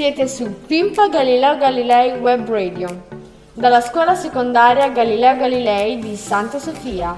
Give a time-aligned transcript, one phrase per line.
[0.00, 3.02] Siete su Pimpa Galileo Galilei Web Radio,
[3.52, 7.14] dalla scuola secondaria Galileo Galilei di Santa Sofia.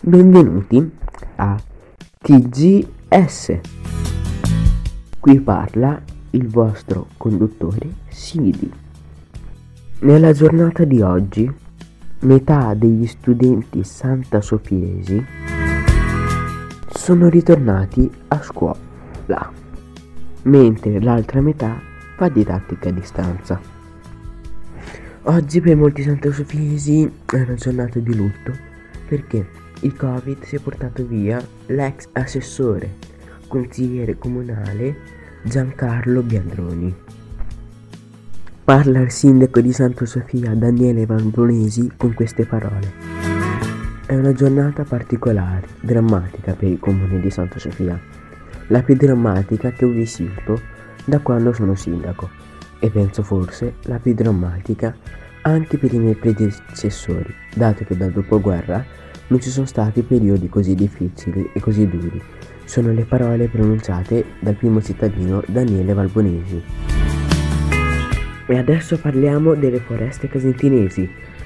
[0.00, 0.90] Benvenuti
[1.36, 1.60] a
[2.18, 3.58] TGS.
[5.20, 6.00] Qui parla
[6.30, 8.72] il vostro conduttore Sidi.
[9.98, 11.52] Nella giornata di oggi,
[12.20, 15.47] metà degli studenti Santa Sofiesi
[17.08, 19.50] sono ritornati a scuola,
[20.42, 21.80] mentre l'altra metà
[22.18, 23.60] fa didattica a distanza.
[25.22, 28.52] Oggi per molti santosofiesi è una giornata di lutto
[29.08, 29.48] perché
[29.80, 32.96] il Covid si è portato via l'ex assessore,
[33.46, 34.94] consigliere comunale
[35.44, 36.94] Giancarlo Biandroni.
[38.64, 43.37] Parla il sindaco di Santa Sofia Daniele Vandonesi con queste parole.
[44.08, 48.00] È una giornata particolare, drammatica per il comune di Santa Sofia,
[48.68, 50.58] la più drammatica che ho vissuto
[51.04, 52.30] da quando sono sindaco
[52.78, 54.96] e penso forse la più drammatica
[55.42, 58.82] anche per i miei predecessori, dato che dal dopoguerra
[59.26, 62.18] non ci sono stati periodi così difficili e così duri.
[62.64, 66.64] Sono le parole pronunciate dal primo cittadino Daniele Valbonesi.
[68.46, 71.36] E adesso parliamo delle foreste casentinesi,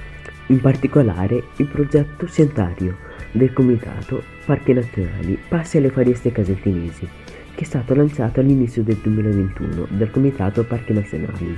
[0.47, 2.97] in particolare il progetto Centario
[3.31, 7.09] del Comitato Parchi Nazionali Passi alle Foreste Casentinesi,
[7.55, 11.57] che è stato lanciato all'inizio del 2021 dal Comitato Parchi Nazionali.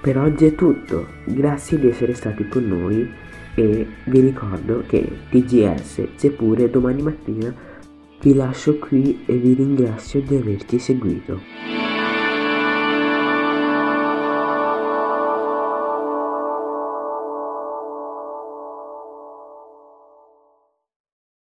[0.00, 3.10] Per oggi è tutto, grazie di essere stati con noi
[3.54, 7.52] e vi ricordo che TGS c'è pure domani mattina.
[8.20, 11.75] Vi lascio qui e vi ringrazio di averci seguito.